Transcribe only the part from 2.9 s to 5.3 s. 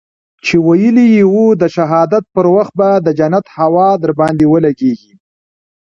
د جنت هوا درباندې ولګېږي.